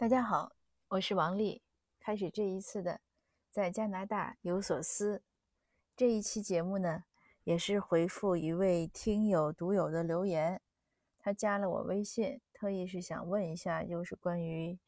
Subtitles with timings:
[0.00, 0.52] 大家好，
[0.88, 1.60] 我是王丽。
[1.98, 3.02] 开始这一次的
[3.50, 5.22] 在加拿大有所思
[5.94, 7.04] 这一期节目呢，
[7.44, 10.62] 也是回复一位听友独有的留言。
[11.18, 14.78] 他加了我微信，特意是想问一下，就是关于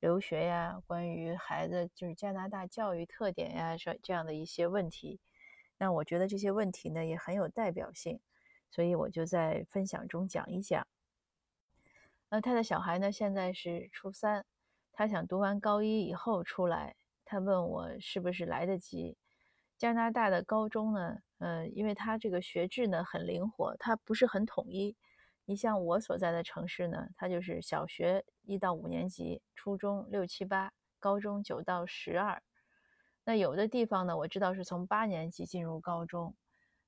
[0.00, 5.20] 留学呀，关于孩子就是加拿大教育特点呀，这这样的一些问题。
[5.76, 8.18] 那我觉得这些问题呢也很有代表性，
[8.70, 10.86] 所以我就在分享中讲一讲。
[12.30, 14.46] 那他的小孩呢，现在是初三。
[15.02, 19.16] 他想读完高一以后出来，他问我是不是来得及。
[19.76, 24.96] 加拿大的高中呢，呃，因为他这个学制呢很灵活，它不是很统一。
[25.44, 32.40] 你像我所在的城市呢，它就是小学一到五年级，初中六七八，高中九到十二。
[33.24, 36.36] 那有的地方呢，我知道是从八年级进入高中，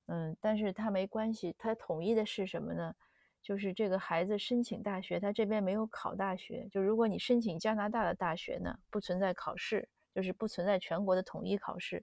[0.07, 2.95] 嗯，但是它没关系，它统一的是什么呢？
[3.45, 6.67] 就是这个孩子申请大学，他这边没有考大学。
[6.73, 12.03] 就如果你申请加拿大的大学呢，不存在考试，就是不存在全国的统一考试。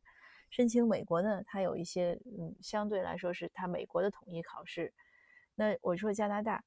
[0.51, 4.93] 申请美国呢，它有一些，嗯，相对来说是它美国的统一考试。
[5.55, 6.63] 那我说加拿大，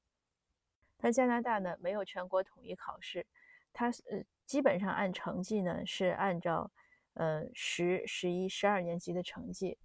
[0.97, 3.25] 它加拿大呢没有全国统一考试，
[3.71, 6.69] 它呃基本上按成绩呢是按照
[7.13, 9.77] 呃十、十一、十二年级的成绩，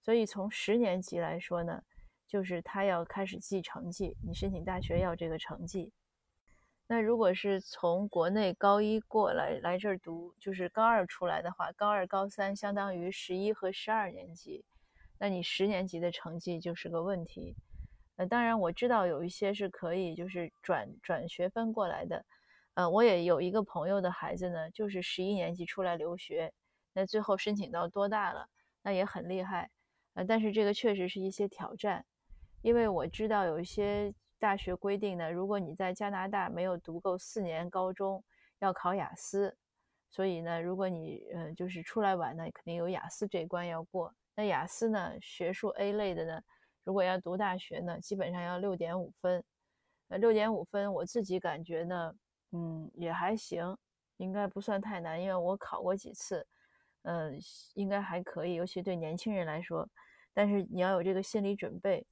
[0.00, 1.82] 所以从十年级来说呢。
[2.28, 5.90] 就是他要开始记成绩，你申请大学要这个成绩。
[6.86, 14.64] 那如果是从国内高一过来来这儿读，就是高二出来的话，高二、高三相当于十一和十二年级，
[15.18, 17.56] 那你十年级的成绩就是个问题。
[18.16, 22.24] 呃，当然我知道有一些是可以就是转转学分过来的。
[22.74, 26.52] 呃，我也有一个朋友的孩子呢，就是十一年级出来留学，
[26.92, 28.48] 那最后申请到多大了，
[28.82, 29.70] 那也很厉害。
[30.14, 32.04] 呃，但是这个确实是一些挑战。
[32.62, 38.22] 因为我知道有一些大学规定呢，如果你在加拿大没有读够四年高中，
[38.58, 39.56] 要考雅思，
[40.10, 44.12] 所以呢，如果你嗯就是出来玩呢，肯定有雅思这一关要过。
[44.34, 46.40] 那雅思呢，学术 A 类的呢，
[46.84, 49.42] 如果要读大学呢，基本上要六点五分。
[50.08, 52.14] 呃，六点五分，我自己感觉呢，
[52.52, 53.76] 嗯，也还行，
[54.16, 56.46] 应该不算太难，因为我考过几次，
[57.02, 57.38] 嗯，
[57.74, 59.86] 应该还可以，尤其对年轻人来说。
[60.32, 62.06] 但是你要有这个心理准备。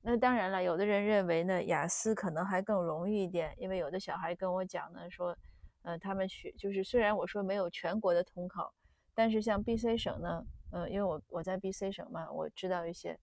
[0.00, 5.36] 那当然了，有的人认为呢，雅思可能还更容易一点，因为有的小孩跟我讲呢，说，
[5.82, 8.72] 呃，他们学就是虽然我说没有全国的统考，
[9.14, 13.18] 但是像 B C 省呢，呃，因为我我在 B C 省嘛，我知道一些。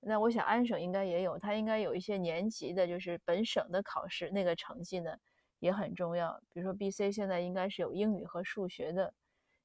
[0.00, 5.10] 那我想安省应该也有，它应该有一些年级的，就是本省的考试，那个成绩呢
[5.58, 6.40] 也很重要。
[6.52, 9.12] 比如说 B C 现在应该是有英语和数学的，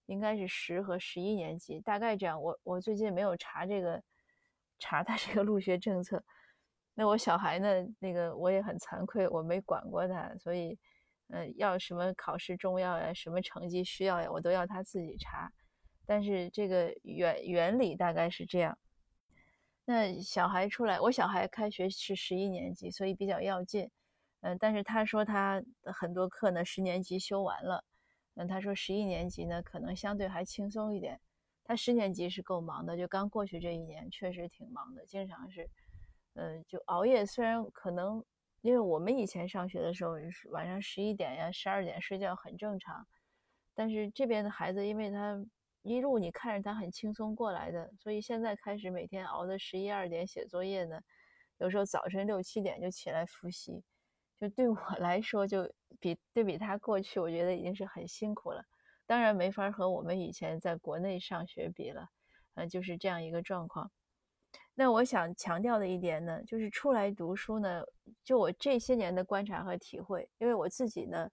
[0.07, 2.41] 应该是十和十一年级，大概这样。
[2.41, 4.01] 我我最近没有查这个，
[4.79, 6.23] 查他这个 入学政策。
[6.95, 7.67] 那我小孩呢？
[7.99, 10.77] 那个我也很惭愧，我没管过他，所以，
[11.29, 15.51] 嗯，要什么考试重要呀，什么成绩需要呀，我都要他自己查。
[16.05, 18.77] 但是这个原原理大概是这样。
[19.85, 23.89] 那小孩出来，我小孩开学是十一年级，所以比较要劲。
[24.41, 27.83] 嗯，但是他说他很多课呢，十年级修完了。
[28.35, 31.19] 嗯，他说十一年级呢，可能相对还轻松一点。
[31.63, 35.67] 他十年级是够忙的，就刚过去这一年，确实挺忙的，经常是。
[36.35, 38.23] 嗯，就熬夜，虽然可能，
[38.61, 40.13] 因为我们以前上学的时候
[40.49, 43.05] 晚上十一点呀、十二点睡觉很正常，
[43.75, 45.39] 但是这边的孩子，因为他
[45.83, 50.99] 一路你看着他很轻松过来的，所以现在开始每天熬到十一二点写作业呢，
[51.59, 53.83] 有时候早晨六七点就起来复习，
[54.39, 58.63] 就对我 来说，就比对比他过去，我觉得已经是很辛苦了。
[59.05, 62.07] 当然没法和我们以前在国内上学比了，
[62.55, 63.91] 呃，就是这样一个状况。
[64.75, 67.83] 那我想强调的一点呢，就是出来读书呢，
[68.23, 71.29] 就我这些年的观察和体会，因为我自己呢，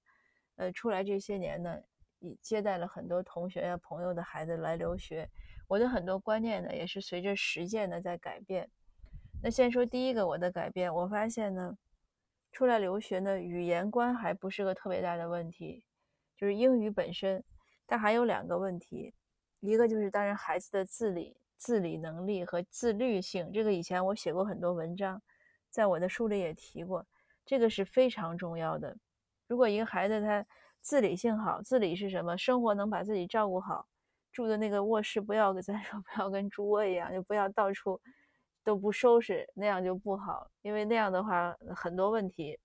[0.57, 1.81] 呃，出来这些年呢，
[2.19, 5.27] 也接待了很多同学呀、朋友的孩子来留学，
[5.67, 8.69] 我的很多观念呢，也是随着实践呢在改变。
[9.43, 11.79] 那先说第一个我的改变，我发现呢，
[12.53, 15.83] 出来留学呢，语言关还不是个特别大的问题，
[16.37, 17.43] 就是英语本身，
[17.87, 19.15] 但还有两个问题，
[19.61, 21.39] 一个就是当然孩子的自理。
[21.61, 25.21] 自理能力和自律性，这个以前我写过很多文章，
[25.69, 27.07] 在我的书里也提过，
[27.45, 28.97] 这个是非常重要的。
[29.47, 30.43] 如果一个孩子他
[30.81, 32.35] 自理性好，自理是什么？
[32.39, 33.87] 生活能把自己照顾好，
[34.33, 38.01] 住的那个卧室不要咱说不要跟猪窝一样，就不要到处
[38.65, 42.59] 都不收拾，那样就不好，因为那样的话很多问题。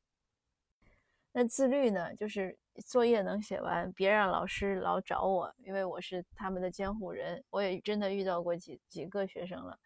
[1.38, 7.44] 那自律呢，就是作业能写完，别让老师老找我，因为我是他们的监护人。
[7.50, 9.78] 我也真的遇到过几几个学生了，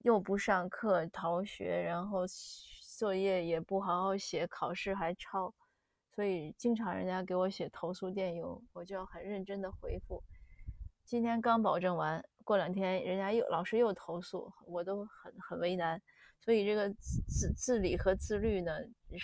[0.00, 2.22] 又不上课逃学，然后
[2.96, 5.54] 作业也不好好写，考试还抄，
[6.12, 10.20] 所以经常人家给我写投诉电邮，我就要很认真的回复。
[11.04, 16.02] 今天刚保证完，过两天人家又老师又投诉，我都很很为难。
[16.40, 16.92] 所以这个
[17.28, 18.72] 自自理和自律呢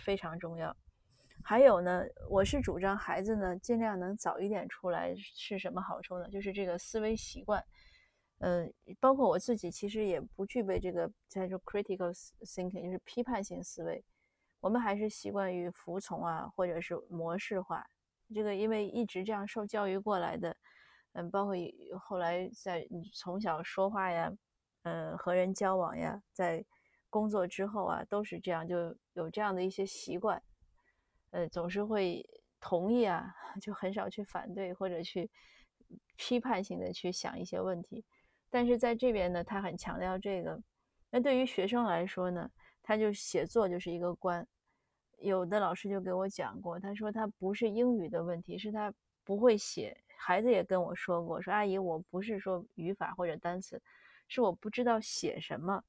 [0.04, 0.76] 非常重要。
[1.44, 6.28] 还有呢，我是主张孩子呢尽量能早一点出来，是什么好处呢？
[6.30, 7.62] 就是这个思维习惯。
[8.38, 12.12] 嗯，包括我自己其实也不具备这个叫做 critical
[12.44, 14.04] thinking，就是批判性思维。
[14.60, 17.84] 我们还是习惯于服从啊，或者是模式化。
[18.34, 20.56] 这个因为一直这样受教育过来的，
[21.12, 21.54] 嗯，包括
[22.00, 24.32] 后来在从小说话呀，
[24.82, 26.64] 嗯，和人交往呀，在
[27.10, 30.40] 工作之后啊，都是这样，就有这样的一些习惯。
[31.32, 32.25] 呃，总是会
[32.61, 35.31] 同意啊， 就很少去反对或者去
[36.17, 38.02] 批判性的去想一些问题。
[38.49, 40.58] 但是在这边呢，他很强调这个。
[41.11, 42.50] 那对于学生来说呢，
[42.82, 44.46] 他就写作就是一个关。
[45.19, 48.93] 有的老师就给我讲过，他说他不是英语的问题，是他
[49.25, 49.96] 不会写。
[50.17, 53.81] 孩子也跟我说过，说阿姨，我不是说语法或者单词，
[54.29, 55.82] 是我不知道写什么。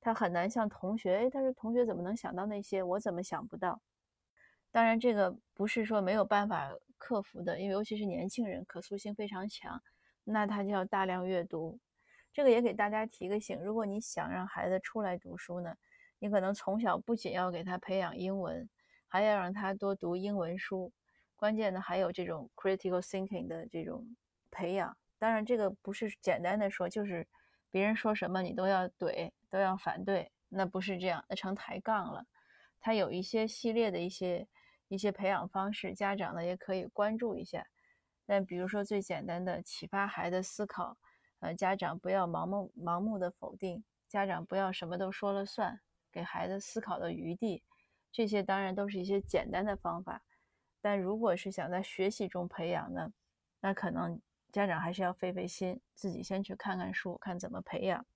[0.00, 3.80] 他很难向同学，哎，他说同学怎么能想到那些，我怎么想不到？
[4.76, 9.82] 当然，这个不是说没有办法克服的，因为尤其是年轻人，可塑性非常强，
[10.22, 11.80] 那他就要大量阅读。
[12.30, 15.74] 这个也给大家提个醒：如果你想让孩子出来读书呢，
[16.18, 18.68] 你可能从小不仅要给他培养英文，
[19.08, 20.92] 还要让他多读英文书。
[21.36, 24.14] 关键的还有这种 critical thinking 的这种
[24.50, 24.94] 培养。
[25.18, 27.26] 当然，这个不是简单的说，就是
[27.70, 32.26] 别人说什么你都要怼，都要反对，那不是这样，那成抬杠了。
[32.78, 34.46] 他有一些系列的一些
[34.88, 37.66] 一些培养方式，家长呢也可以关注一下。
[38.24, 40.96] 但比如说最简单的启发孩子思考。
[41.40, 45.78] 呃，家长不要盲目盲目的否定，家长不要什么都说了算，
[46.10, 47.62] 给孩子思考的余地。
[48.10, 50.22] 这些当然都是一些简单的方法，
[50.80, 53.12] 但如果是想在学习中培养呢，
[53.60, 54.18] 那可能
[54.50, 58.06] 家长还是要费费心，自己先去看看书，看怎么培养。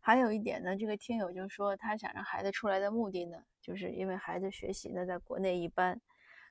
[0.00, 6.00] 还有一点呢，这个听友就说他想让孩子出来的目的呢，就是因为孩子学习呢在国内一般，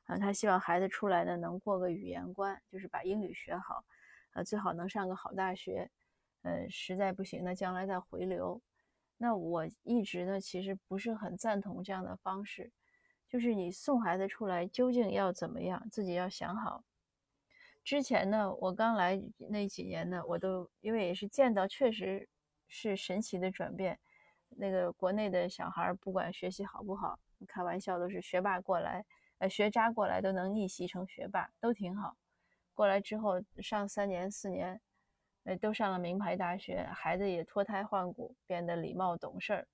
[0.06, 3.84] 啊，他希望孩子出来呢能过个语言关，就是把英语学好。
[4.34, 5.90] 呃，最好能上个好大学，
[6.44, 8.62] 呃，实在不行呢，将来再回流。
[9.18, 12.72] 那我一直呢，其实不是很赞同这样的方式，
[13.28, 16.84] 就是你送孩子出来究竟要怎么样，自己要想好。
[17.84, 22.30] 之前呢，我刚来那几年呢，我都因为也是见到，确实
[22.68, 24.00] 是神奇的转变。
[24.50, 29.06] 那个国内的小孩不管学习好不好，开玩笑都是学霸过来，
[29.40, 32.16] 呃，学渣过来都能逆袭成学霸，都挺好。
[32.74, 34.80] 过来之后上三年四年，
[35.44, 39.68] 呃，都上了名牌大学，孩子也脱胎换骨，变得礼貌懂事儿，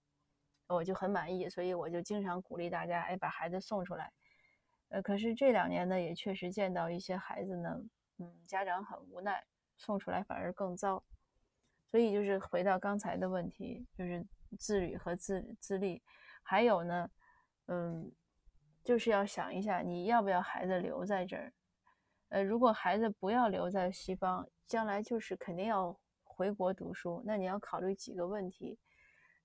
[0.67, 4.11] 我就很满意，所以我就经常鼓励大家，哎，把孩子送出来。
[4.89, 7.81] 呃，可是这两年呢，也确实见到一些孩子呢，
[8.17, 9.43] 嗯，家长很无奈，
[9.77, 11.03] 送出来反而更糟。
[11.93, 14.25] 所以就是回到刚才的问题，就是
[14.57, 16.01] 自律和自自立，
[16.41, 17.07] 还有呢，
[17.67, 18.11] 嗯，
[18.83, 21.53] 就是要想一下，你要不要孩子留在这儿。
[22.29, 28.79] 呃，如果孩子不要留在西方，将来就是肯定要回国读书，那你要考虑几个问题。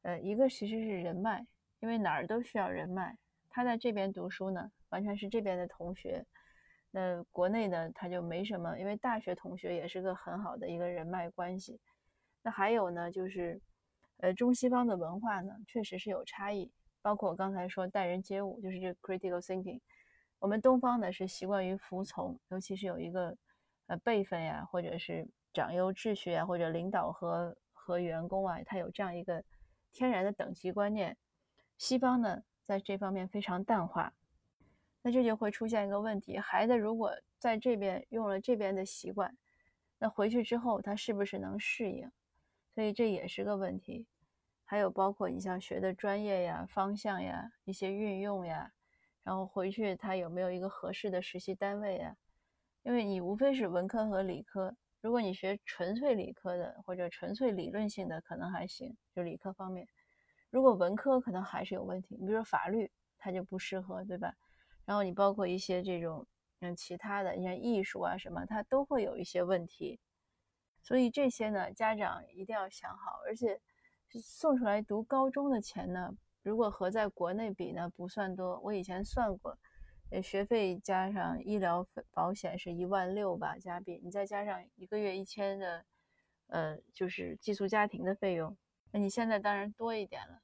[0.00, 1.46] 呃，一个其实是人脉，
[1.80, 3.18] 因为哪儿都需要人脉。
[3.50, 6.24] 他在这边读书呢，完全是这边的同学。
[6.92, 11.78] 那国内呢，他就没什么，因为大学同学也是个很好的一个人脉关系。
[12.42, 13.60] 那还有呢，就是，
[14.18, 16.70] 呃，中西方的文化呢，确实是有差异，
[17.02, 19.80] 包括我刚才说待人接物，就是这 critical thinking。
[20.38, 23.36] 我们东方呢是习惯于服从，尤其是有一个
[23.86, 29.42] 呃辈分呀，或者是长幼秩序啊，或者领导和和员工啊，他有这样一个
[29.92, 31.16] 天然的等级观念。
[31.76, 34.12] 西方呢在这方面非常淡化，
[35.02, 39.36] 那这就会出现一个问题：孩子如果在这边用了这边的习惯，
[39.98, 42.08] 那回去之后他是不是能适应？
[42.78, 44.06] 所以这也是个问题。
[44.64, 48.72] 还有包括你像学的专业呀、方向呀、一些运用呀。
[49.24, 52.14] 然后回去他有没有一个合适的实习单位啊？
[52.84, 59.84] 因为你无非是文科和理科，如果你学纯粹理科的或者纯粹理论性的可能还行，就理科方面。
[60.48, 64.32] 如果文科可能还是有问题，你比如说法律，它就不适合，对吧？
[64.84, 66.24] 然后你包括一些这种
[66.60, 69.98] 嗯其他的，你像艺术啊什么，它都会有一些问题。
[70.88, 73.60] 所以这些呢，家长一定要想好，而且
[74.22, 76.16] 送出来读高中的钱呢。
[76.42, 78.58] 如果和在国内比呢，不算多。
[78.60, 79.58] 我以前算过，
[80.10, 85.84] 呃，学费加上医疗保险是一万六吧加币，你再加上一个月一千的，
[86.46, 88.56] 呃，就是寄宿家庭的费用，
[88.90, 90.40] 那你现在当然多一点了。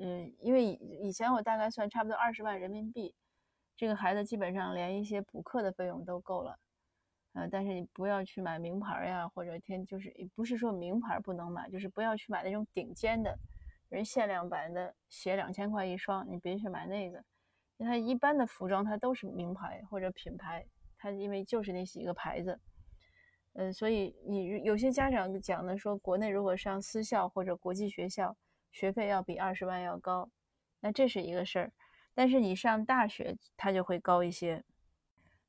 [0.00, 0.70] 嗯，因为以
[1.02, 3.14] 以前我大概算差不多二十万人民币，
[3.76, 6.58] 这个孩子基本上连一些补课的费用都够了。
[7.34, 13.38] 呃，但是你不要去买名牌呀，或者天就是不是说名牌不能买，就是不要去买那种顶尖的，
[13.88, 17.24] 人限量版的鞋两千块一双，你别去买那个。
[17.78, 20.66] 因为它一般的服装它都是名牌或者品牌，
[20.98, 22.60] 它因为就是那几个牌子。
[23.54, 28.36] 呃，所以你有些家长讲的说，国内如果上私校或者国际学校，
[28.70, 30.30] 学费要比二十万要高，
[30.80, 31.72] 那这是一个事儿。
[32.14, 34.62] 但是你上大学，它就会高一些。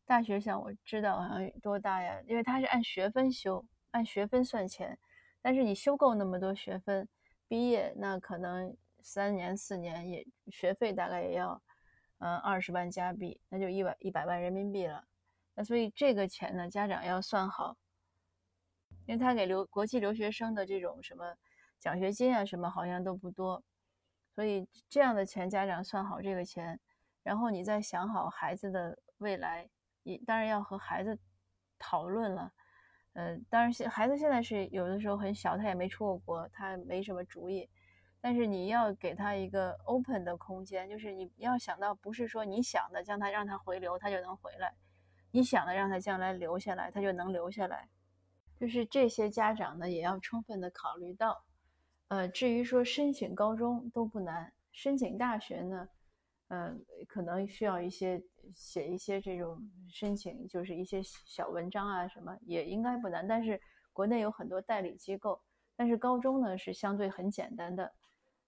[0.05, 2.21] 大学像我知道好像多大呀？
[2.27, 4.97] 因为它是按学分修，按学分算钱。
[5.41, 7.07] 但是你修够那么多学分，
[7.47, 11.61] 毕业那可能三年四年也学费大概也要，
[12.19, 15.05] 嗯二十万加币，那就一百一百万人民币了。
[15.55, 17.77] 那所以这个钱呢，家长要算好，
[19.05, 21.35] 因为他给留国际留学生的这种什么
[21.79, 23.63] 奖学金啊什么好像都不多，
[24.33, 26.79] 所以这样的钱家长算好这个钱，
[27.23, 29.69] 然后你再想好孩子的未来。
[30.03, 31.17] 也当然要和孩子
[31.79, 32.53] 讨论了，
[33.13, 37.69] 呃，当然现孩子现在是有的时候很小，他也没出过国，他没什么主意，
[38.21, 44.73] 但是你要给他一个 open 的空间，就是你要想到不是说你想的将他让他回流他就能回来，
[45.31, 47.89] 你想的让他将来留下来他就能留下来，
[48.59, 51.43] 就是这些家长呢也要充分的考虑到，
[52.09, 55.89] 呃，至于说申请高中都不难，申请大学呢。
[56.53, 58.21] 嗯，可能需要一些
[58.53, 63.27] 写一些这种申请，就是一些小文章啊，什么也应该不难。
[63.27, 63.59] 但是
[63.91, 65.41] 国内有很多代理机构，
[65.75, 67.91] 但是高中呢是相对很简单的。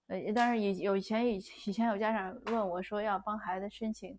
[0.06, 4.16] 呃，当然以有以前以以前有家长问我说要帮孩子申请，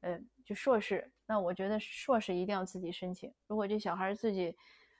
[0.00, 3.32] 呃，就硕士，那我觉得硕士一定要自己申请。
[3.46, 4.56] 如果这小孩自己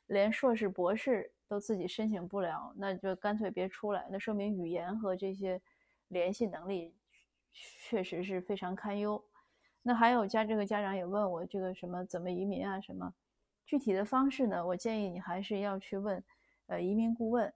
[0.07, 4.07] 连硕士、博士都自己申请不了，那就干脆别出来。
[4.13, 5.61] 那说明语言和这些
[6.07, 6.95] 联系能力。
[7.81, 9.23] 确实是非常堪忧。
[9.83, 13.15] 那还有家这个家长也问我这个什么怎么移民啊什么
[13.65, 14.67] 具体的方式呢？
[14.67, 16.23] 我建议你还是要去问
[16.67, 17.53] 呃移民顾问，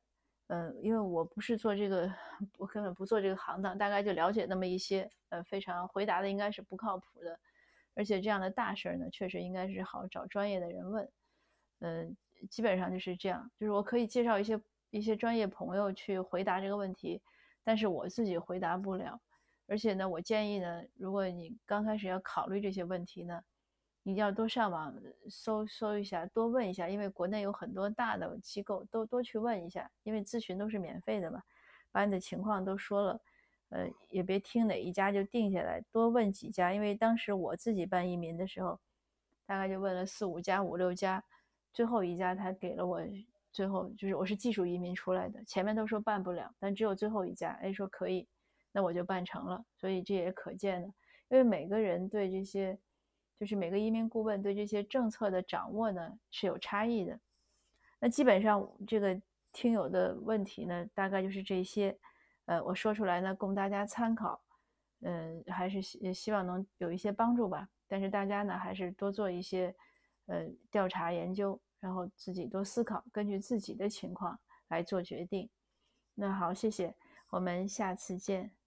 [0.46, 2.12] 呃，因为我不是做这个，
[2.58, 7.38] 我根本不做这个行当，大概就了解那么一些，呃，非常回答的应该是不靠谱的。
[7.94, 11.08] 而且这样的大事儿呢，确实应该是好找专业的人问。
[11.80, 12.16] 嗯，
[12.48, 14.58] 基本上就是这样，就是我可以介绍一些
[14.90, 17.20] 一些专业朋友去回答这个问题，
[17.64, 19.20] 但是我自己回答不了。
[19.66, 23.42] 而且呢，我建议呢，如果你刚开始要考虑这些问题呢，
[24.02, 24.94] 你要多上网
[25.30, 31.42] 搜搜一下，多问一下，因为国内有很多大的机构，都多去问一下，因为咨询都是免费的嘛，
[31.90, 33.20] 把你的情况都说了，
[33.70, 38.78] 呃，也别听哪一家就定下来，多问几家，因为当时我自己办移民的时候，
[39.46, 41.22] 大概就问了四五家、五六家，
[41.72, 43.00] 最后一家他给了我，
[43.52, 48.26] 最后就是我是技术移民出来的，前面都说办不了，但只有最后一家，哎，说可以。
[48.72, 50.88] 那我就办成了，所以这也可见的，
[51.28, 52.78] 因为每个人对这些，
[53.38, 57.18] 就是每个移民顾问对这些政策的掌握呢是有差异的。
[58.00, 59.20] 那基本上这个
[59.52, 61.96] 听友的问题呢，大概就是这些，
[62.46, 64.42] 呃，我说出来呢供大家参考，
[65.02, 67.68] 嗯，还是希希望能有一些帮助吧。
[67.86, 69.74] 但是大家呢还是多做一些，
[70.26, 74.38] 呃，调查研究，然后自己多思考，根据自己的情况
[74.68, 75.50] 来做决定。
[76.14, 76.94] 那好，谢谢，
[77.30, 78.61] 我们下次见。